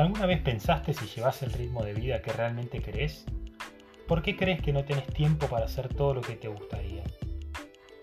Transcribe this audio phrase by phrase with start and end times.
[0.00, 3.26] ¿Alguna vez pensaste si llevas el ritmo de vida que realmente querés?
[4.08, 7.02] ¿Por qué crees que no tenés tiempo para hacer todo lo que te gustaría?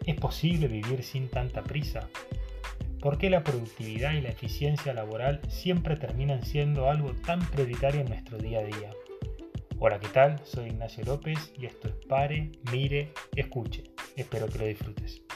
[0.06, 2.08] ¿Es posible vivir sin tanta prisa?
[3.02, 8.10] ¿Por qué la productividad y la eficiencia laboral siempre terminan siendo algo tan prioritario en
[8.10, 8.92] nuestro día a día?
[9.80, 10.40] Hola, ¿qué tal?
[10.44, 13.86] Soy Ignacio López y esto es Pare, Mire, Escuche.
[14.16, 15.27] Espero que lo disfrutes.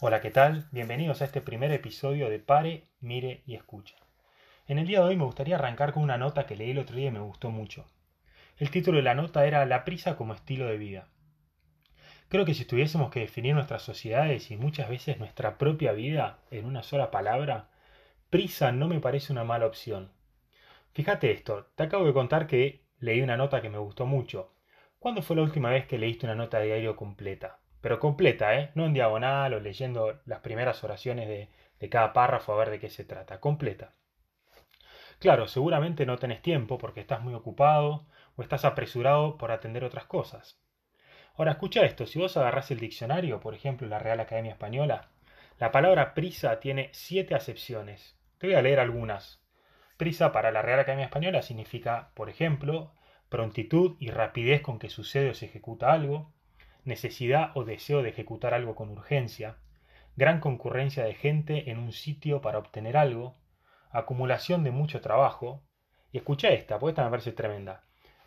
[0.00, 0.68] Hola, ¿qué tal?
[0.70, 3.96] Bienvenidos a este primer episodio de Pare, Mire y Escuche.
[4.68, 6.94] En el día de hoy me gustaría arrancar con una nota que leí el otro
[6.94, 7.84] día y me gustó mucho.
[8.58, 11.08] El título de la nota era La prisa como estilo de vida.
[12.28, 16.66] Creo que si tuviésemos que definir nuestras sociedades y muchas veces nuestra propia vida en
[16.66, 17.68] una sola palabra,
[18.30, 20.12] prisa no me parece una mala opción.
[20.92, 24.54] Fíjate esto, te acabo de contar que leí una nota que me gustó mucho.
[25.00, 27.58] ¿Cuándo fue la última vez que leíste una nota de diario completa?
[27.80, 28.70] Pero completa, ¿eh?
[28.74, 32.80] no en diagonal o leyendo las primeras oraciones de, de cada párrafo a ver de
[32.80, 33.94] qué se trata, completa.
[35.18, 40.06] Claro, seguramente no tenés tiempo porque estás muy ocupado o estás apresurado por atender otras
[40.06, 40.60] cosas.
[41.36, 45.10] Ahora escucha esto, si vos agarrás el diccionario, por ejemplo la Real Academia Española,
[45.58, 48.16] la palabra prisa tiene siete acepciones.
[48.38, 49.42] Te voy a leer algunas.
[49.96, 52.94] Prisa para la Real Academia Española significa, por ejemplo,
[53.28, 56.32] prontitud y rapidez con que sucede o se ejecuta algo,
[56.88, 59.58] necesidad o deseo de ejecutar algo con urgencia,
[60.16, 63.36] gran concurrencia de gente en un sitio para obtener algo,
[63.90, 65.62] acumulación de mucho trabajo,
[66.10, 67.84] y escucha esta, porque esta me parece tremenda.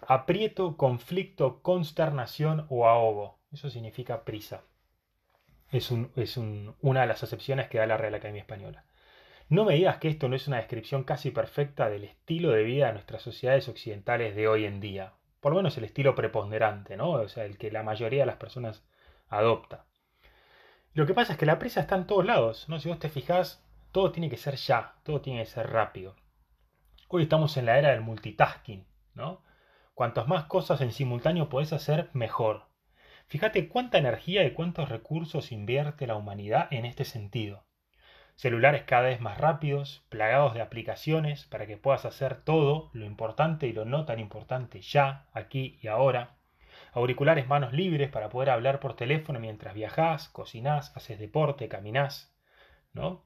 [0.07, 3.39] Aprieto, conflicto, consternación o ahogo.
[3.51, 4.61] Eso significa prisa.
[5.71, 8.85] Es, es una de las acepciones que da la Real Academia Española.
[9.49, 12.87] No me digas que esto no es una descripción casi perfecta del estilo de vida
[12.87, 17.11] de nuestras sociedades occidentales de hoy en día por lo menos el estilo preponderante, ¿no?
[17.11, 18.85] O sea, el que la mayoría de las personas
[19.27, 19.85] adopta.
[20.93, 22.79] Lo que pasa es que la prisa está en todos lados, ¿no?
[22.79, 26.15] Si vos te fijás, todo tiene que ser ya, todo tiene que ser rápido.
[27.09, 29.43] Hoy estamos en la era del multitasking, ¿no?
[29.93, 32.67] Cuantas más cosas en simultáneo podés hacer, mejor.
[33.27, 37.65] Fíjate cuánta energía y cuántos recursos invierte la humanidad en este sentido
[38.35, 43.67] celulares cada vez más rápidos, plagados de aplicaciones para que puedas hacer todo lo importante
[43.67, 46.37] y lo no tan importante ya, aquí y ahora,
[46.93, 52.35] auriculares manos libres para poder hablar por teléfono mientras viajás, cocinás, haces deporte, caminás,
[52.93, 53.23] ¿no?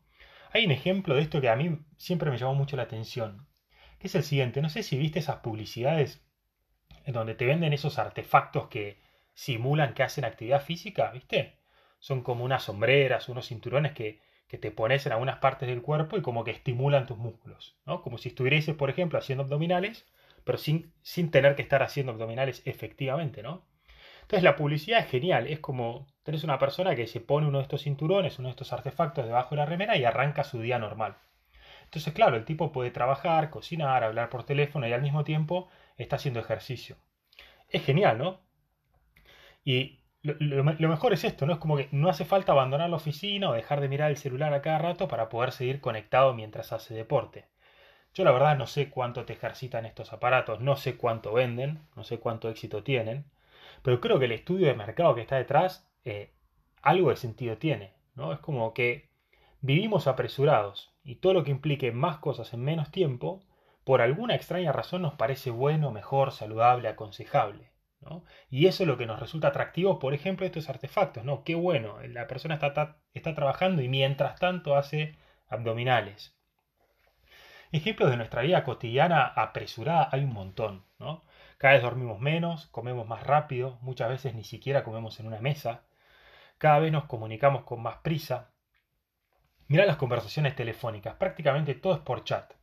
[0.52, 3.48] Hay un ejemplo de esto que a mí siempre me llamó mucho la atención,
[4.00, 6.26] que es el siguiente, no sé si viste esas publicidades
[7.06, 9.00] en donde te venden esos artefactos que
[9.34, 11.60] simulan que hacen actividad física, ¿viste?
[12.00, 16.18] Son como unas sombreras, unos cinturones que que te pones en algunas partes del cuerpo
[16.18, 18.02] y como que estimulan tus músculos, ¿no?
[18.02, 20.06] Como si estuvieses, por ejemplo, haciendo abdominales,
[20.44, 23.66] pero sin, sin tener que estar haciendo abdominales efectivamente, ¿no?
[24.22, 27.64] Entonces la publicidad es genial, es como tenés una persona que se pone uno de
[27.64, 31.18] estos cinturones, uno de estos artefactos debajo de la remera y arranca su día normal.
[31.84, 36.16] Entonces, claro, el tipo puede trabajar, cocinar, hablar por teléfono y al mismo tiempo está
[36.16, 36.98] haciendo ejercicio.
[37.70, 38.42] Es genial, ¿no?
[39.64, 41.53] Y lo, mejor es esto, ¿no?
[41.53, 44.53] Es como que no hace falta abandonar la oficina o dejar de mirar el celular
[44.53, 47.46] a cada rato para poder seguir conectado mientras hace deporte.
[48.13, 52.03] Yo la verdad no sé cuánto te ejercitan estos aparatos, no sé cuánto venden, no
[52.03, 53.25] sé cuánto éxito tienen,
[53.84, 56.31] pero creo que el estudio de mercado que está detrás eh,
[56.81, 58.34] algo de sentido tiene, ¿no?
[58.34, 59.09] Es como que
[59.62, 63.44] vivimos apresurados y todo lo que implique más cosas en menos tiempo,
[63.84, 67.75] por alguna extraña razón nos parece bueno, mejor, saludable, aconsejable.
[68.50, 71.44] Y eso es lo que nos resulta atractivo, por ejemplo, estos artefactos, ¿no?
[71.44, 75.18] Qué bueno, la persona está, está trabajando y mientras tanto hace
[75.48, 76.36] abdominales.
[77.72, 81.24] Ejemplos de nuestra vida cotidiana apresurada hay un montón, ¿no?
[81.58, 85.84] Cada vez dormimos menos, comemos más rápido, muchas veces ni siquiera comemos en una mesa,
[86.58, 88.52] cada vez nos comunicamos con más prisa.
[89.68, 92.54] Mirá las conversaciones telefónicas, prácticamente todo es por chat.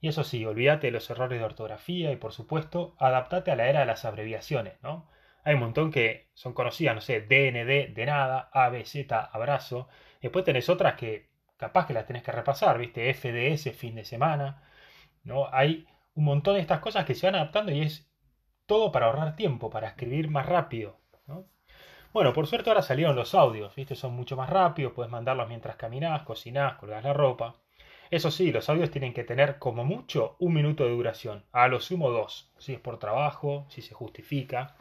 [0.00, 3.68] Y eso sí, olvídate de los errores de ortografía y por supuesto, adaptate a la
[3.68, 5.08] era de las abreviaciones, ¿no?
[5.44, 9.88] Hay un montón que son conocidas, no sé, DND de nada, ABZ, abrazo.
[10.22, 13.12] Después tenés otras que capaz que las tenés que repasar, ¿viste?
[13.12, 14.62] FDS, fin de semana,
[15.22, 15.48] ¿no?
[15.52, 18.10] Hay un montón de estas cosas que se van adaptando y es
[18.66, 21.46] todo para ahorrar tiempo, para escribir más rápido, ¿no?
[22.12, 23.94] Bueno, por suerte ahora salieron los audios, ¿viste?
[23.96, 27.56] Son mucho más rápidos, puedes mandarlos mientras caminás, cocinás, colgás la ropa.
[28.10, 31.80] Eso sí, los audios tienen que tener como mucho un minuto de duración, a lo
[31.80, 34.76] sumo dos, si es por trabajo, si se justifica.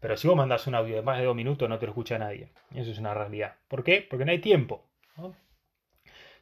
[0.00, 2.18] Pero si vos mandás un audio de más de dos minutos no te lo escucha
[2.18, 2.50] nadie.
[2.74, 3.56] Eso es una realidad.
[3.66, 4.06] ¿Por qué?
[4.08, 4.84] Porque no hay tiempo.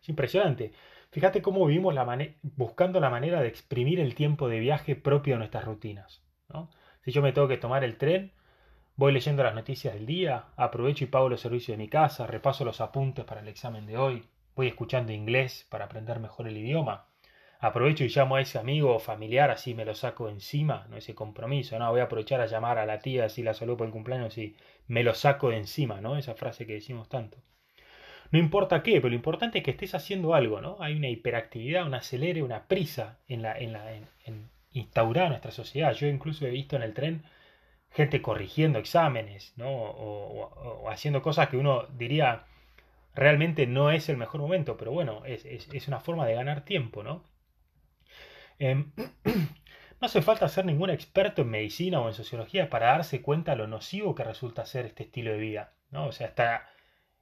[0.00, 0.72] Es impresionante.
[1.10, 2.04] Fíjate cómo vivimos la
[2.42, 6.22] buscando la manera de exprimir el tiempo de viaje propio de nuestras rutinas.
[7.02, 8.32] Si yo me tengo que tomar el tren,
[8.96, 12.64] voy leyendo las noticias del día, aprovecho y pago los servicios de mi casa, repaso
[12.64, 14.24] los apuntes para el examen de hoy,
[14.56, 17.06] voy escuchando inglés para aprender mejor el idioma.
[17.60, 21.14] Aprovecho y llamo a ese amigo o familiar, así me lo saco encima, no ese
[21.14, 23.92] compromiso, no voy a aprovechar a llamar a la tía si la saludo por el
[23.92, 24.56] cumpleaños y
[24.88, 26.16] me lo saco de encima, ¿no?
[26.16, 27.38] Esa frase que decimos tanto.
[28.32, 30.76] No importa qué, pero lo importante es que estés haciendo algo, ¿no?
[30.80, 35.92] Hay una hiperactividad, un acelere, una prisa en la, en la, en, en nuestra sociedad.
[35.92, 37.22] Yo incluso he visto en el tren
[37.90, 39.70] gente corrigiendo exámenes, ¿no?
[39.70, 42.44] O, haciendo cosas que uno diría
[43.16, 47.24] realmente no es el mejor momento, pero bueno, es, una forma de ganar tiempo, ¿no?
[48.58, 48.92] Em,
[50.00, 53.66] no hace falta ser ningún experto en medicina o en sociología para darse cuenta lo
[53.66, 56.06] nocivo que resulta ser este estilo de vida, ¿no?
[56.06, 56.68] O sea, está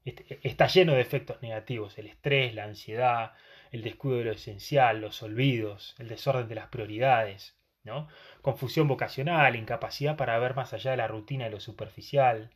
[0.04, 3.32] está lleno de efectos negativos, el estrés, la ansiedad,
[3.70, 8.08] el descuido de lo esencial, los olvidos, el desorden de las prioridades, ¿no?
[8.42, 12.50] confusión vocacional, incapacidad para ver más allá de la rutina y lo superficial,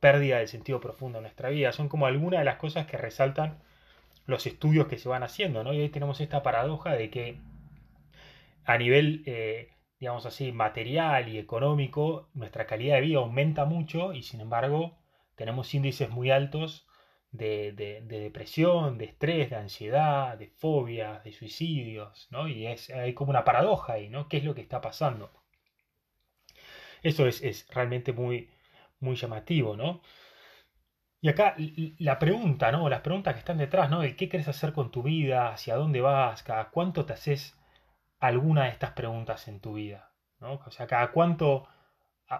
[0.00, 3.58] pérdida del sentido profundo de nuestra vida, son como algunas de las cosas que resaltan
[4.26, 5.72] los estudios que se van haciendo, ¿no?
[5.72, 7.38] Y hoy tenemos esta paradoja de que
[8.64, 9.70] a nivel, eh,
[10.00, 14.98] digamos así, material y económico, nuestra calidad de vida aumenta mucho y sin embargo
[15.36, 16.86] tenemos índices muy altos
[17.30, 17.72] de,
[18.06, 22.48] depresión, de estrés, de ansiedad, de fobias, de suicidios, ¿no?
[22.48, 24.28] Y es, hay como una paradoja ahí, ¿no?
[24.28, 25.30] ¿Qué es lo que está pasando?
[27.02, 28.50] Eso es, realmente muy,
[29.00, 30.02] muy llamativo, ¿no?
[31.20, 31.56] Y acá
[31.98, 32.88] la pregunta, ¿no?
[32.88, 34.02] Las preguntas que están detrás, ¿no?
[34.02, 37.58] El qué quieres hacer con tu vida, hacia dónde vas, cada cuánto te haces
[38.20, 40.60] alguna de estas preguntas en tu vida, ¿no?
[40.66, 41.66] O sea, cada cuánto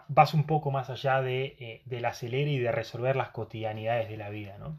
[0.09, 4.17] vas un poco más allá de, eh, del acelere y de resolver las cotidianidades de
[4.17, 4.79] la vida, ¿no?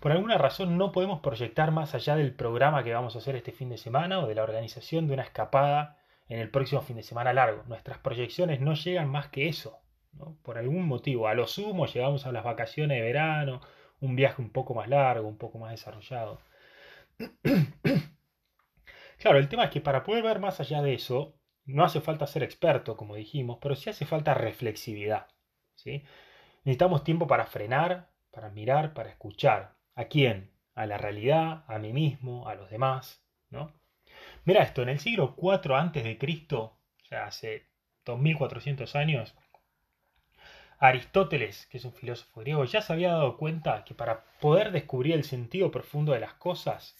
[0.00, 3.52] Por alguna razón no podemos proyectar más allá del programa que vamos a hacer este
[3.52, 7.02] fin de semana o de la organización de una escapada en el próximo fin de
[7.02, 7.62] semana largo.
[7.66, 9.78] Nuestras proyecciones no llegan más que eso,
[10.42, 11.28] Por algún motivo.
[11.28, 13.60] A lo sumo llegamos a las vacaciones de verano,
[14.00, 16.40] un viaje un poco más largo, un poco más desarrollado.
[19.18, 22.26] claro, el tema es que para poder ver más allá de eso, no hace falta
[22.26, 25.26] ser experto, como dijimos, pero sí hace falta reflexividad.
[25.74, 26.04] ¿sí?
[26.64, 29.76] Necesitamos tiempo para frenar, para mirar, para escuchar.
[29.94, 30.52] ¿A quién?
[30.74, 33.24] A la realidad, a mí mismo, a los demás.
[33.50, 33.72] ¿no?
[34.44, 36.18] Mira esto, en el siglo IV a.C.,
[36.50, 36.78] o
[37.08, 37.68] sea, hace
[38.04, 39.34] 2400 años,
[40.78, 45.14] Aristóteles, que es un filósofo griego, ya se había dado cuenta que para poder descubrir
[45.14, 46.96] el sentido profundo de las cosas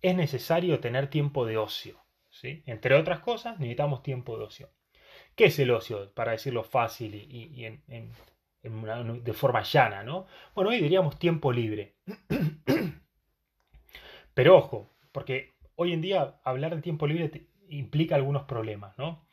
[0.00, 2.00] es necesario tener tiempo de ocio.
[2.42, 4.70] Entre otras cosas, necesitamos tiempo de ocio.
[5.34, 6.12] ¿Qué es el ocio?
[6.14, 7.64] Para decirlo fácil y,
[8.62, 10.26] de forma llana, ¿no?
[10.54, 11.96] Bueno, hoy diríamos tiempo libre.
[14.34, 19.27] Pero ojo, porque hoy en día hablar de tiempo libre implica algunos problemas, ¿no?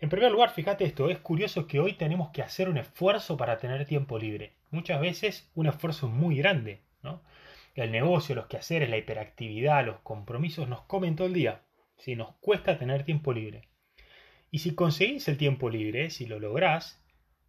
[0.00, 3.58] En primer lugar, fíjate esto, es curioso que hoy tenemos que hacer un esfuerzo para
[3.58, 4.52] tener tiempo libre.
[4.70, 7.22] Muchas veces un esfuerzo muy grande, ¿no?
[7.74, 11.62] El negocio, los quehaceres, la hiperactividad, los compromisos nos comen todo el día.
[11.96, 13.68] Si nos cuesta tener tiempo libre.
[14.50, 17.02] Y si conseguís el tiempo libre, si lo lográs,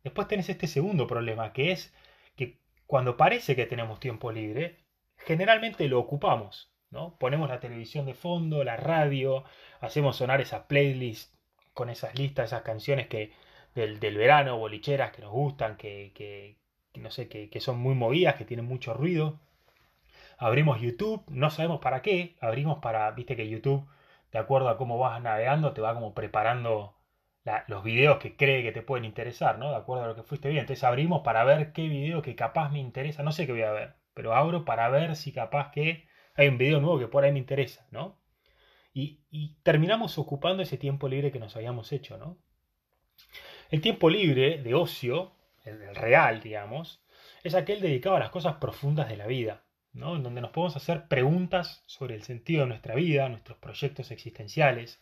[0.04, 1.94] después tenés este segundo problema, que es
[2.36, 4.78] que cuando parece que tenemos tiempo libre,
[5.18, 6.72] generalmente lo ocupamos.
[6.90, 7.18] ¿no?
[7.18, 9.44] Ponemos la televisión de fondo, la radio,
[9.82, 11.35] hacemos sonar esa playlist
[11.76, 13.32] con esas listas, esas canciones que
[13.76, 16.58] del, verano, bolicheras que nos gustan, que, que,
[17.00, 19.40] no sé, que, que son muy movidas, que tienen mucho ruido.
[20.40, 23.88] Abrimos YouTube, no sabemos para qué, abrimos para, viste que YouTube
[24.36, 26.98] de acuerdo a cómo vas navegando, te va como preparando
[27.68, 29.70] los videos que cree que te pueden interesar, ¿no?
[29.70, 30.62] De acuerdo a lo que fuiste bien.
[30.62, 33.24] Entonces abrimos para ver qué video que capaz me interesa.
[33.24, 36.58] No sé qué voy a ver, pero abro para ver si capaz que hay un
[36.58, 38.20] video nuevo que por ahí me interesa, ¿no?
[38.98, 42.38] Y, terminamos ocupando ese tiempo libre que nos habíamos hecho, ¿no?
[43.70, 45.34] El tiempo libre de ocio,
[45.66, 47.04] el real, digamos,
[47.44, 51.08] es aquel dedicado a las cosas profundas de la vida en donde nos podemos hacer
[51.08, 55.02] preguntas sobre el sentido de nuestra vida, nuestros proyectos existenciales,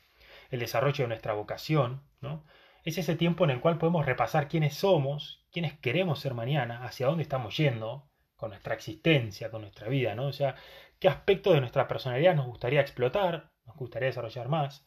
[0.52, 2.04] el desarrollo de nuestra vocación.
[2.22, 2.46] ¿no?
[2.84, 7.08] Es ese tiempo en el cual podemos repasar quiénes somos, quiénes queremos ser mañana, hacia
[7.08, 10.28] dónde estamos yendo con nuestra existencia, con nuestra vida, ¿no?
[10.28, 10.56] O sea,
[11.00, 14.86] qué aspectos de nuestra personalidad nos gustaría explotar, nos gustaría desarrollar más,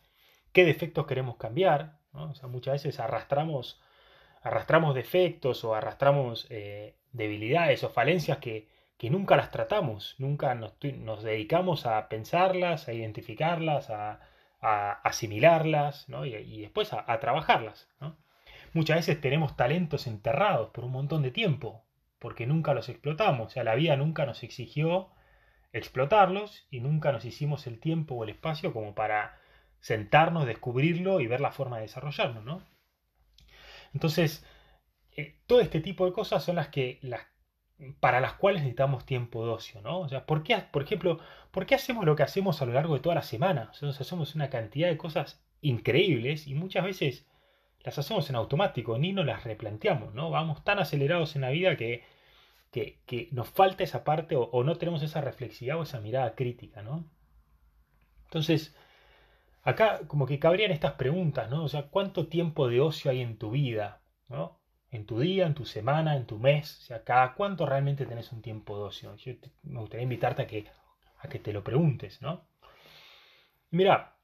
[0.52, 1.98] qué defectos queremos cambiar,
[2.48, 3.80] muchas veces arrastramos,
[4.42, 8.68] arrastramos defectos o arrastramos eh, debilidades o falencias que,
[8.98, 10.72] que nunca las tratamos, nunca nos,
[11.22, 14.20] dedicamos a pensarlas, a identificarlas, a,
[15.04, 17.88] asimilarlas y, después a, trabajarlas.
[18.72, 21.84] Muchas veces tenemos talentos enterrados por un montón de tiempo,
[22.18, 25.10] porque nunca los explotamos, o sea, la vida nunca nos exigió
[25.78, 29.38] explotarlos y nunca nos hicimos el tiempo o el espacio como para
[29.80, 32.42] sentarnos, descubrirlo y ver la forma de desarrollarlo.
[32.42, 32.62] ¿no?
[33.94, 34.44] Entonces,
[35.16, 37.22] eh, todo este tipo de cosas son las que, las
[38.00, 40.00] para las cuales necesitamos tiempo de ocio, ¿no?
[40.00, 41.18] O sea, ¿por qué, por ejemplo,
[41.50, 43.68] ¿por qué hacemos lo que hacemos a lo largo de toda la semana?
[43.70, 47.26] O sea, hacemos una cantidad de cosas increíbles y muchas veces
[47.80, 50.30] las hacemos en automático, ni nos las replanteamos, ¿no?
[50.30, 52.02] Vamos tan acelerados en la vida que,
[52.70, 57.10] que, nos falta esa parte o, no tenemos esa reflexividad o esa mirada crítica, ¿no?
[58.24, 58.76] Entonces,
[59.62, 61.64] acá como que cabrían estas preguntas, ¿no?
[61.64, 64.60] O sea, ¿cuánto tiempo de ocio hay en tu vida, ¿no?
[64.90, 68.32] en tu día, en tu semana, en tu mes, o sea, cada cuánto realmente tenés
[68.32, 69.16] un tiempo de ocio.
[69.16, 69.32] Yo
[69.64, 70.66] me gustaría invitarte a que,
[71.18, 72.46] a que te lo preguntes, ¿no?
[73.70, 74.16] mira,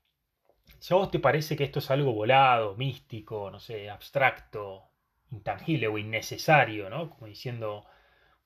[0.79, 4.91] si a vos te parece que esto es algo volado, místico, no sé, abstracto,
[5.31, 7.11] intangible o innecesario, ¿no?
[7.11, 7.85] Como diciendo,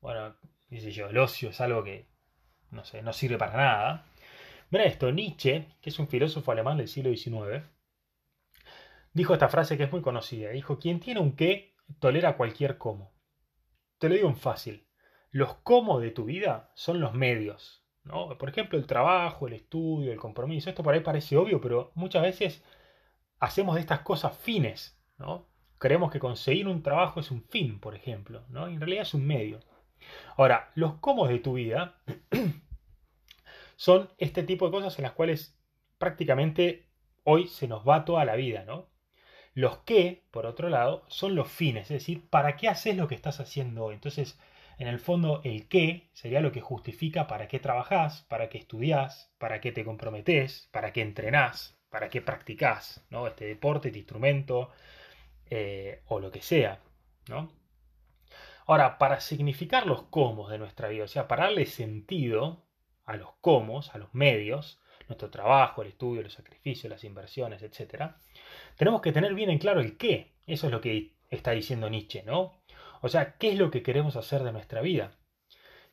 [0.07, 0.37] bueno,
[0.69, 2.07] qué sé yo, el ocio es algo que,
[2.71, 4.07] no sé, no sirve para nada.
[4.71, 7.65] Mira esto, Nietzsche, que es un filósofo alemán del siglo XIX,
[9.13, 10.51] dijo esta frase que es muy conocida.
[10.51, 13.17] Dijo, quien tiene un qué tolera cualquier cómo.
[13.99, 14.87] Te lo digo en fácil.
[15.33, 17.85] Los cómo de tu vida son los medios.
[18.05, 18.39] ¿no?
[18.39, 20.71] Por ejemplo, el trabajo, el estudio, el compromiso.
[20.71, 22.63] Esto por ahí parece obvio, pero muchas veces
[23.41, 25.03] hacemos de estas cosas fines.
[25.19, 25.49] ¿no?
[25.79, 28.45] Creemos que conseguir un trabajo es un fin, por ejemplo.
[28.51, 28.69] ¿no?
[28.69, 29.59] En realidad es un medio.
[30.37, 31.97] Ahora, los cómo de tu vida
[33.77, 35.57] son este tipo de cosas en las cuales
[35.99, 36.87] prácticamente
[37.25, 38.89] hoy se nos va toda la vida, ¿no?
[39.55, 43.15] Los que, por otro lado, son los fines, es decir, ¿para qué haces lo que
[43.15, 43.95] estás haciendo hoy?
[43.95, 44.39] Entonces,
[44.79, 49.33] en el fondo, el qué sería lo que justifica para qué trabajás, para qué estudiás,
[49.39, 53.27] para qué te comprometés, para qué entrenás, para qué practicás, ¿no?
[53.27, 54.71] Este deporte, este instrumento,
[55.51, 56.81] eh, o lo que sea,
[57.29, 57.51] ¿no?
[58.67, 62.65] Ahora, para significar los cómo de nuestra vida, o sea, para darle sentido
[63.05, 68.13] a los cómo, a los medios, nuestro trabajo, el estudio, los sacrificios, las inversiones, etc.,
[68.77, 70.35] tenemos que tener bien en claro el qué.
[70.47, 72.61] Eso es lo que está diciendo Nietzsche, ¿no?
[73.03, 75.17] O sea, ¿qué es lo que queremos hacer de nuestra vida?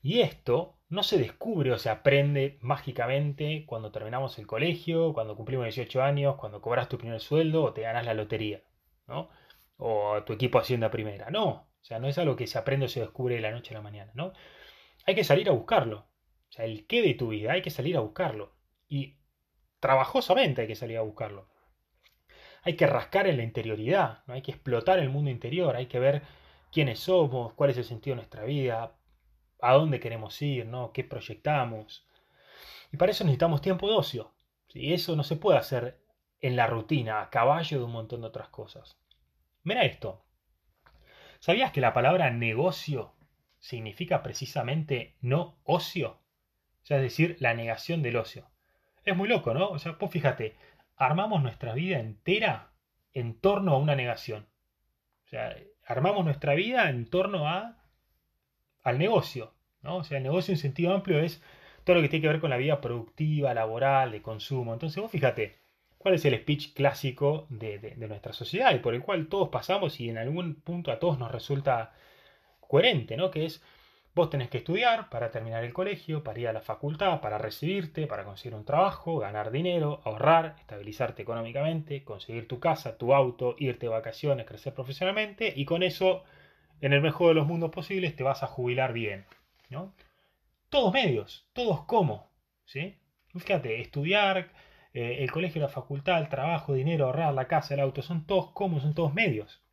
[0.02, 5.66] Y esto no se descubre o se aprende mágicamente cuando terminamos el colegio, cuando cumplimos
[5.66, 8.64] 18 años, cuando cobras tu primer sueldo o te ganas la lotería,
[9.08, 9.30] ¿no?
[9.78, 11.30] O tu equipo hacienda primera.
[11.30, 13.76] No, o sea, no es algo que se aprende o se descubre de la noche
[13.76, 14.34] a la mañana, ¿no?
[15.06, 16.08] Hay que salir a buscarlo.
[16.50, 18.56] O sea, el qué de tu vida hay que salir a buscarlo.
[18.90, 19.18] Y
[19.80, 21.54] trabajosamente hay que salir a buscarlo
[22.64, 24.34] hay que rascar en la interioridad, ¿no?
[24.34, 26.24] hay que explotar el mundo interior, hay que ver
[26.72, 28.96] quiénes somos, cuál es el sentido de nuestra vida,
[29.62, 30.92] a dónde queremos ir, ¿no?
[30.94, 32.08] qué proyectamos.
[32.92, 34.32] Y para eso necesitamos tiempo de ocio.
[34.74, 36.00] Y eso no se puede hacer
[36.40, 38.98] en la rutina, a caballo de un montón de otras cosas.
[39.64, 40.24] Mira esto.
[41.44, 43.12] ¿Sabías que la palabra negocio
[43.60, 46.12] significa precisamente no ocio?
[46.12, 48.48] O sea, es decir, la negación del ocio.
[49.04, 49.68] Es muy loco, ¿no?
[49.68, 50.56] O sea, pues fíjate,
[50.96, 52.72] armamos nuestra vida entera
[53.12, 54.48] en torno a una negación.
[55.26, 55.54] O sea,
[55.86, 57.76] armamos nuestra vida en torno a
[58.82, 59.98] al negocio, ¿no?
[59.98, 61.44] O sea, el negocio en sentido amplio es
[61.84, 64.72] todo lo que tiene que ver con la vida productiva, laboral, de consumo.
[64.72, 65.58] Entonces, vos fíjate,
[66.04, 70.10] ¿cuál es el speech clásico de, nuestra sociedad y por el cual todos pasamos y
[70.10, 71.94] en algún punto a todos nos resulta
[72.60, 73.32] coherente, ¿no?
[73.32, 73.64] Que es
[74.16, 78.06] Vos tenés que estudiar para terminar el colegio, para ir a la facultad, para recibirte,
[78.06, 83.88] para conseguir un trabajo, ganar dinero, ahorrar, estabilizarte económicamente, conseguir tu casa, tu auto, irte
[83.88, 86.24] de vacaciones, crecer profesionalmente y con eso,
[86.80, 89.26] en el mejor de los mundos posibles, te vas a jubilar bien.
[89.70, 89.96] ¿no?
[90.70, 92.30] Todos medios, todos cómo.
[92.66, 92.96] ¿sí?
[93.36, 94.52] Fíjate, estudiar,
[94.94, 98.52] eh, el colegio, la facultad, el trabajo, dinero, ahorrar, la casa, el auto, son todos
[98.52, 99.64] cómo, son todos medios.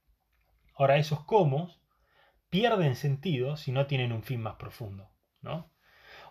[0.75, 1.71] Ahora, esos cómo
[2.49, 5.11] pierden sentido si no tienen un fin más profundo,
[5.43, 5.71] ¿no?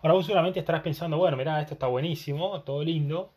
[0.02, 3.36] Ahora vos seguramente estarás pensando, bueno, mira, esto está buenísimo, todo lindo,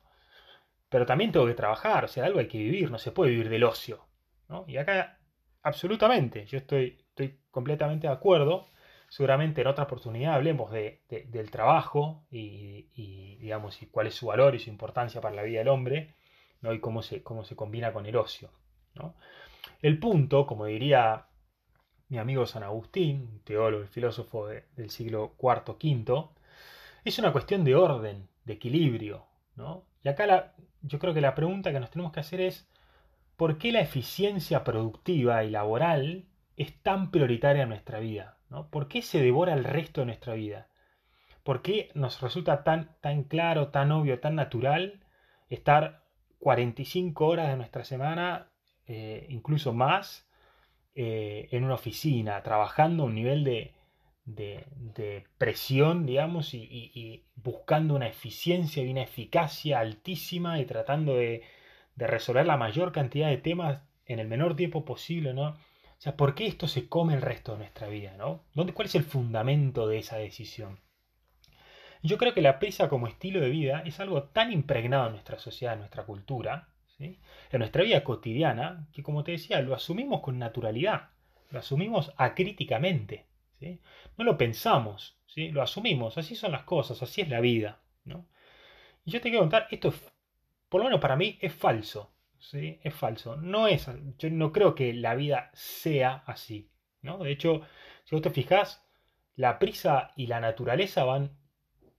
[0.89, 3.49] pero también tengo que trabajar, o sea, algo hay que vivir, no se puede vivir
[3.49, 4.07] del ocio,
[4.49, 4.65] ¿no?
[4.67, 5.19] Y acá,
[5.61, 8.67] absolutamente, yo estoy, estoy completamente de acuerdo,
[9.13, 14.55] seguramente en otra oportunidad hablemos de, del trabajo y, digamos, y cuál es su valor
[14.55, 16.15] y su importancia para la vida del hombre,
[16.61, 16.73] ¿no?
[16.73, 18.49] Y cómo se, cómo se combina con el ocio.
[19.83, 21.27] El punto, como diría
[22.09, 26.29] mi amigo San Agustín, teólogo y filósofo del siglo IV, V,
[27.05, 29.27] es una cuestión de orden, de equilibrio.
[29.55, 29.85] ¿no?
[30.03, 32.67] Y acá yo creo que la pregunta que nos tenemos que hacer es,
[33.37, 36.25] ¿por qué la eficiencia productiva y laboral
[36.57, 38.39] es tan prioritaria en nuestra vida?
[38.69, 40.67] ¿Por qué se devora el resto de nuestra vida?
[41.43, 45.01] ¿Por qué nos resulta tan, tan claro, tan obvio, tan natural
[45.49, 46.03] estar
[46.39, 48.47] 45 horas de nuestra semana,
[48.87, 50.27] eh, incluso más,
[50.95, 53.73] eh, en una oficina, trabajando a un nivel de,
[54.25, 61.43] de, presión, digamos, y, buscando una eficiencia y una eficacia altísima y tratando de,
[61.95, 65.57] de, resolver la mayor cantidad de temas en el menor tiempo posible, ¿no?
[66.03, 68.13] Sea, ¿por qué esto se come el resto de nuestra vida?
[68.17, 68.43] ¿no?
[68.73, 70.79] ¿Cuál es el fundamento de esa decisión?
[72.01, 75.39] Yo creo que la prisa como estilo de vida es algo tan impregnado en nuestra
[75.39, 76.67] sociedad, en nuestra cultura,
[76.99, 77.17] en
[77.53, 81.11] nuestra vida cotidiana, que como te decía, lo asumimos con naturalidad,
[81.51, 83.25] lo asumimos acríticamente,
[84.17, 87.79] no lo pensamos, lo asumimos, así son las cosas, así es la vida.
[88.03, 88.27] ¿no?
[89.05, 89.93] Y yo te quiero contar, esto
[90.67, 92.12] por lo menos para mí es falso,
[92.43, 92.79] ¿sí?
[92.83, 96.69] es falso, no es, yo no creo que la vida sea así.
[97.01, 97.17] ¿no?
[97.17, 97.61] De hecho,
[98.03, 98.83] si vos te fijás,
[99.35, 101.37] la prisa y la naturaleza van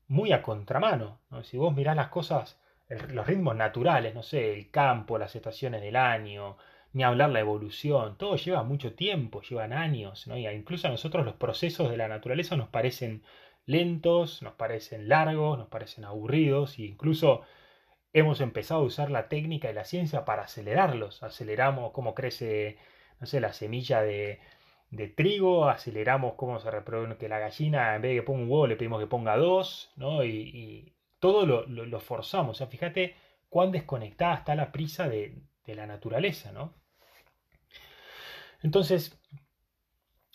[0.06, 1.20] muy a contramano.
[1.42, 5.96] Si vos mirás las cosas, los ritmos naturales, no sé, el campo, las estaciones del
[5.96, 6.56] año,
[6.92, 10.36] ni hablar la evolución, todo lleva mucho tiempo, llevan años, ¿no?
[10.38, 13.24] Incluso a nosotros los procesos de la naturaleza nos parecen
[13.66, 17.42] lentos, nos parecen largos, nos parecen aburridos, e incluso
[18.14, 21.22] hemos empezado a usar la técnica y la ciencia para acelerarlos.
[21.22, 22.78] Aceleramos cómo crece,
[23.20, 24.40] no sé, la semilla de,
[25.16, 28.66] trigo, aceleramos cómo se reproduce que la gallina, en vez de que ponga un huevo,
[28.68, 30.24] le pedimos que ponga dos, ¿no?
[30.24, 32.56] Y, todo lo, forzamos.
[32.56, 33.16] O sea, fíjate
[33.48, 36.74] cuán desconectada está la prisa de, la naturaleza, ¿no?
[38.62, 39.18] Entonces,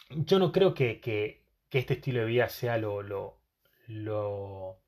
[0.10, 3.39] yo no creo que, este estilo de vida sea lo,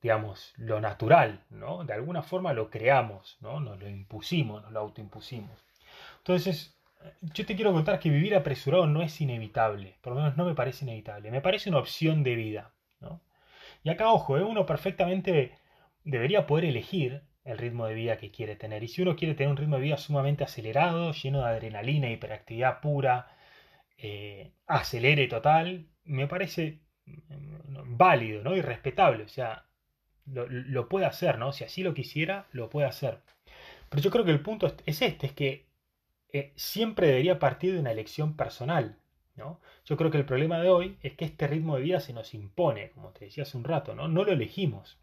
[0.01, 1.83] digamos, lo natural, ¿no?
[1.83, 3.59] De alguna forma lo creamos, ¿no?
[3.59, 5.59] Nos lo impusimos, nos lo autoimpusimos.
[6.19, 6.77] Entonces,
[7.21, 10.53] yo te quiero contar que vivir apresurado no es inevitable, por lo menos no me
[10.53, 12.73] parece inevitable, me parece una opción de vida.
[12.99, 13.21] ¿no?
[13.83, 14.43] Y acá, ojo, ¿eh?
[14.43, 15.57] uno perfectamente
[16.03, 18.83] debería poder elegir el ritmo de vida que quiere tener.
[18.83, 22.81] Y si uno quiere tener un ritmo de vida sumamente acelerado, lleno de adrenalina, hiperactividad
[22.81, 23.35] pura,
[23.97, 28.55] eh, acelere total, me parece válido ¿no?
[28.55, 29.23] y respetable.
[29.23, 29.65] O sea,
[30.25, 31.51] lo, puede hacer, ¿no?
[31.51, 33.19] Si así lo quisiera, lo puede hacer.
[33.89, 35.65] Pero yo creo que el punto es este, es que
[36.33, 38.97] eh, siempre debería partir de una elección personal.
[39.35, 39.59] ¿no?
[39.85, 42.33] Yo creo que el problema de hoy es que este ritmo de vida se nos
[42.33, 44.07] impone, como te decía hace un rato, ¿no?
[44.07, 44.99] No lo elegimos.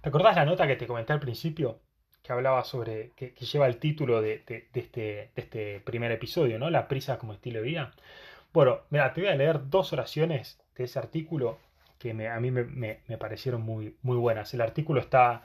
[0.00, 1.80] ¿Te acordás la nota que te comenté al principio?
[2.22, 6.68] Que hablaba sobre, que, lleva el título de, este, este, primer episodio, ¿no?
[6.68, 7.92] La prisa como estilo de vida.
[8.54, 11.58] Bueno, mira, te voy a leer dos oraciones de ese artículo
[11.98, 14.54] que a mí me, parecieron muy, buenas.
[14.54, 15.42] El artículo está,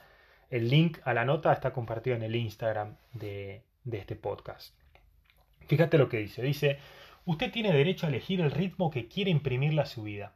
[0.51, 4.75] el link a la nota está compartido en el Instagram de, de este podcast.
[5.65, 6.43] Fíjate lo que dice.
[6.43, 6.77] Dice,
[7.25, 10.35] usted tiene derecho a elegir el ritmo que quiere imprimirle a su vida.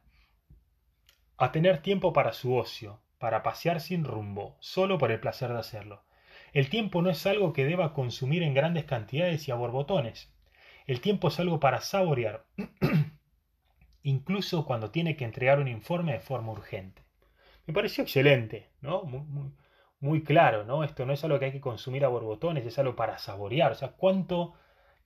[1.36, 5.60] A tener tiempo para su ocio, para pasear sin rumbo, solo por el placer de
[5.60, 6.02] hacerlo.
[6.52, 10.33] El tiempo no es algo que deba consumir en grandes cantidades y a borbotones.
[10.86, 12.44] El tiempo es algo para saborear,
[14.02, 17.02] incluso cuando tiene que entregar un informe de forma urgente.
[17.66, 19.02] Me pareció excelente, ¿no?
[20.00, 20.84] Muy, claro, ¿no?
[20.84, 23.72] Esto no es algo que hay que consumir a borbotones, es algo para saborear.
[23.72, 24.54] O sea, ¿cuánto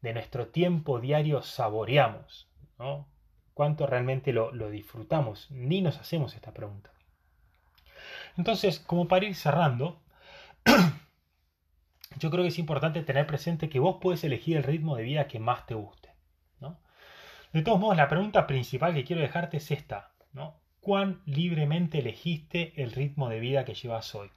[0.00, 2.48] de nuestro tiempo diario saboreamos?
[2.78, 3.08] ¿no?
[3.54, 5.50] ¿Cuánto realmente lo, disfrutamos?
[5.50, 6.90] Ni nos hacemos esta pregunta.
[8.36, 10.00] Entonces, como para ir cerrando,
[12.18, 15.28] yo creo que es importante tener presente que vos puedes elegir el ritmo de vida
[15.28, 16.10] que más te guste.
[16.60, 16.78] ¿no?
[17.52, 20.12] De todos modos, la pregunta principal que quiero dejarte es esta.
[20.80, 24.30] ¿Cuán libremente elegiste el ritmo de vida que llevas hoy?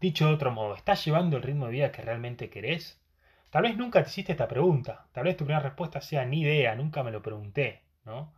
[0.00, 3.00] Dicho de otro modo, ¿estás llevando el ritmo de vida que realmente querés?
[3.50, 5.08] Tal vez nunca te hiciste esta pregunta.
[5.12, 8.32] Tal vez tu primera respuesta sea ni idea, nunca me lo pregunté, ¿no?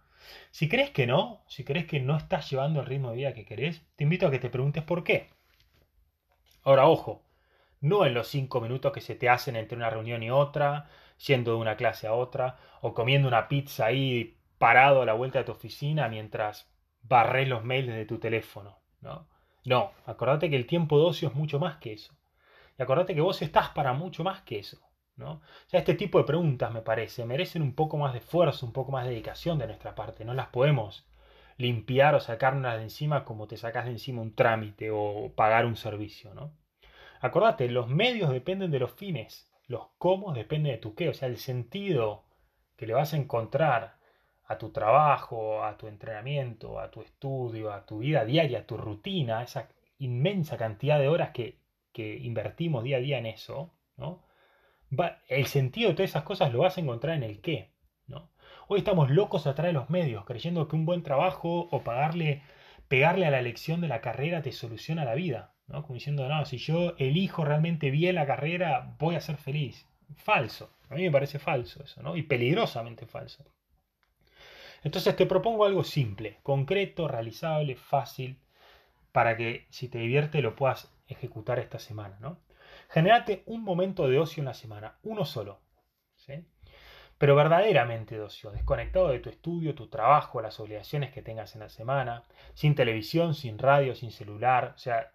[0.51, 3.45] Si crees que no, si crees que no estás llevando el ritmo de vida que
[3.45, 5.29] querés, te invito a que te preguntes por qué.
[6.63, 7.23] Ahora, ojo,
[7.83, 10.89] no en los cinco minutos que se te hacen entre una reunión y otra,
[11.27, 15.41] yendo de una clase a otra, o comiendo una pizza ahí parado a la vuelta
[15.41, 19.29] de tu oficina mientras barres los mails de tu teléfono, ¿no?
[19.65, 22.15] No, acordate que el tiempo de ocio es mucho más que eso.
[22.79, 24.79] Y acordate que vos estás para mucho más que eso.
[25.17, 25.33] ¿no?
[25.73, 28.93] O este tipo de preguntas, me parece, merecen un poco más de esfuerzo, un poco
[28.93, 30.25] más de dedicación de nuestra parte.
[30.25, 31.07] No las podemos
[31.59, 35.77] limpiar o sacarnos de encima como te sacas de encima un trámite o pagar un
[35.77, 36.35] servicio.
[36.35, 36.53] ¿no?
[37.23, 41.09] Acordate, los medios dependen de los fines, los cómo dependen de tu qué.
[41.09, 42.25] O sea, el sentido
[42.77, 43.95] que le vas a encontrar
[44.45, 48.77] a tu trabajo, a tu entrenamiento, a tu estudio, a tu vida diaria, a tu
[48.77, 51.61] rutina, esa inmensa cantidad de horas que,
[51.95, 54.25] invertimos día a día en eso, ¿no?
[55.29, 57.71] el sentido de todas esas cosas lo vas a encontrar en el qué.
[58.09, 58.33] ¿no?
[58.67, 62.43] Hoy estamos locos atrás de los medios, creyendo que un buen trabajo o pagarle,
[62.89, 65.55] pegarle a la elección de la carrera te soluciona la vida.
[65.73, 65.83] ¿No?
[65.83, 69.87] Como diciendo, no, si yo elijo realmente bien la carrera, voy a ser feliz.
[70.17, 70.71] Falso.
[70.91, 72.17] A mí me parece falso eso, ¿no?
[72.17, 73.45] Y peligrosamente falso.
[74.85, 78.39] Entonces te propongo algo simple, concreto, realizable, fácil,
[79.13, 82.17] para que si te divierte lo puedas ejecutar esta semana.
[82.21, 82.39] ¿no?
[82.89, 85.61] Generate un momento de ocio en la semana, uno solo.
[87.19, 91.61] pero verdaderamente de ocio, desconectado de tu estudio, tu trabajo, las obligaciones que tengas en
[91.61, 95.13] la semana, sin televisión, sin radio, sin celular, o sea,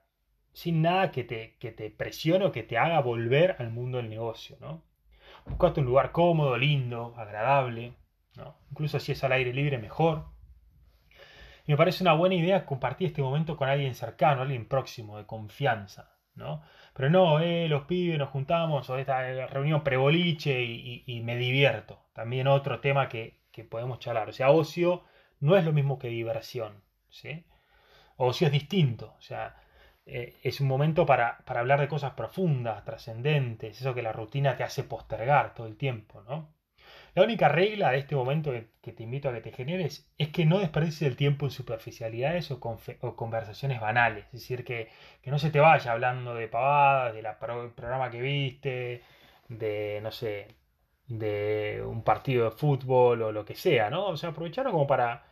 [0.58, 4.10] sin nada que te, que te presione o que te haga volver al mundo del
[4.10, 4.82] negocio, ¿no?
[5.46, 7.94] Buscaste un lugar cómodo, lindo, agradable,
[8.36, 8.58] ¿no?
[8.72, 10.26] Incluso si es al aire libre, mejor.
[11.68, 15.28] Y me parece una buena idea compartir este momento con alguien cercano, alguien próximo, de
[15.28, 16.64] confianza, ¿no?
[16.96, 22.00] Pero no, eh, los pibes nos juntamos, o esta reunión preboliche y, y, me divierto.
[22.14, 24.30] También otro tema que, que, podemos charlar.
[24.30, 25.04] O sea, ocio
[25.40, 27.46] no es lo mismo que diversión, ¿sí?
[28.16, 29.56] Ocio es distinto, o sea,
[30.08, 34.56] eh, es un momento para, para, hablar de cosas profundas, trascendentes, eso que la rutina
[34.56, 36.58] te hace postergar todo el tiempo, ¿no?
[37.18, 40.46] La única regla de este momento que, te invito a que te generes es que
[40.46, 44.26] no desperdicies el tiempo en superficialidades o, conversaciones banales.
[44.26, 44.90] Es decir, que,
[45.26, 47.26] no se te vaya hablando de pavadas, del
[47.76, 49.02] programa que viste,
[49.50, 50.48] de, no sé,
[51.08, 54.08] de un partido de fútbol o lo que sea, ¿no?
[54.08, 55.26] O sea, aprovecharlo como para,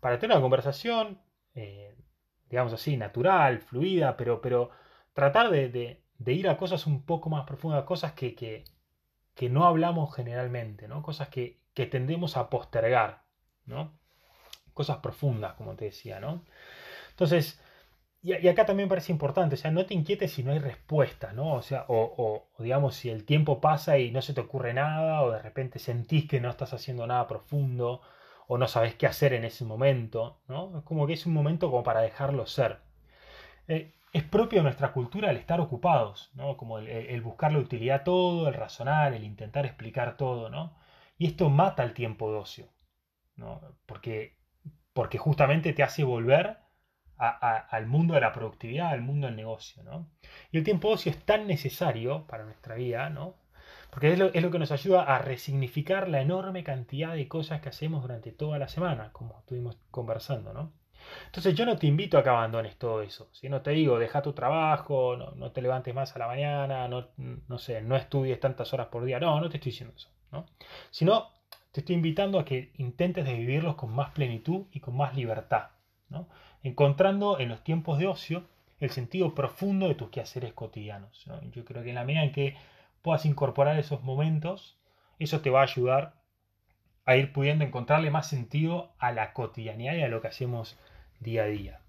[0.00, 1.20] para tener una conversación,
[1.54, 1.94] eh,
[2.54, 4.70] digamos así, natural, fluida, pero, pero
[5.12, 8.36] tratar de, ir a cosas un poco más profundas, cosas que,
[9.34, 11.02] que no hablamos generalmente, ¿no?
[11.02, 11.58] Cosas que,
[11.90, 13.24] tendemos a postergar,
[13.66, 13.98] ¿no?
[14.72, 16.44] Cosas profundas, como te decía, ¿no?
[17.10, 17.60] Entonces,
[18.22, 21.54] y, acá también parece importante, o sea, no te inquietes si no hay respuesta, ¿no?
[21.54, 25.32] O sea, o, digamos, si el tiempo pasa y no se te ocurre nada, o
[25.32, 28.00] de repente sentís que no estás haciendo nada profundo,
[28.48, 30.78] o no sabes qué hacer en ese momento, ¿no?
[30.78, 32.80] Es como que es un momento como para dejarlo ser.
[33.68, 36.56] Eh, es propio de nuestra cultura el estar ocupados, ¿no?
[36.56, 40.76] Como el, buscar la utilidad a todo, el razonar, el intentar explicar todo, ¿no?
[41.18, 42.68] Y esto mata el tiempo de ocio,
[43.36, 43.60] ¿no?
[43.86, 44.38] Porque,
[44.92, 46.58] porque justamente te hace volver
[47.16, 50.08] al mundo de la productividad, al mundo del negocio, ¿no?
[50.52, 53.34] Y el tiempo de ocio es tan necesario para nuestra vida, ¿no?
[53.94, 57.60] Porque es lo, es lo que nos ayuda a resignificar la enorme cantidad de cosas
[57.60, 60.72] que hacemos durante toda la semana, como estuvimos conversando, ¿no?
[61.26, 63.28] Entonces yo no te invito a que abandones todo eso.
[63.30, 67.06] Si no te digo, deja tu trabajo, no, te levantes más a la mañana, no,
[67.16, 69.20] no, sé, no estudies tantas horas por día.
[69.20, 70.08] No, no te estoy diciendo eso.
[70.32, 70.46] ¿no?
[70.90, 71.30] Sino
[71.70, 75.68] te estoy invitando a que intentes vivirlos con más plenitud y con más libertad.
[76.08, 76.28] ¿no?
[76.64, 78.44] Encontrando en los tiempos de ocio
[78.80, 81.24] el sentido profundo de tus quehaceres cotidianos.
[81.52, 82.56] Yo creo que en la medida en que
[83.04, 84.78] puedas incorporar esos momentos,
[85.18, 86.14] eso te va a ayudar
[87.04, 90.78] a ir pudiendo encontrarle más sentido a la cotidianidad y a lo que hacemos
[91.20, 91.80] día a día.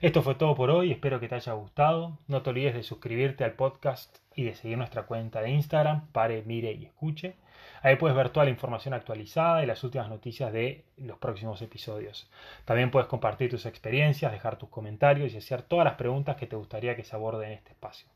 [0.00, 2.18] Esto fue todo por hoy, espero que te haya gustado.
[2.26, 6.42] No te olvides de suscribirte al podcast y de seguir nuestra cuenta de Instagram, pare,
[6.46, 7.36] mire y escuche.
[7.82, 12.30] Ahí puedes ver toda la información actualizada y las últimas noticias de los próximos episodios.
[12.64, 16.56] También puedes compartir tus experiencias, dejar tus comentarios y hacer todas las preguntas que te
[16.56, 18.15] gustaría que se aborden en este espacio.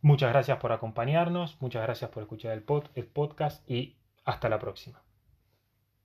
[0.00, 5.02] Muchas gracias por acompañarnos, muchas gracias por escuchar el, el podcast y hasta la próxima.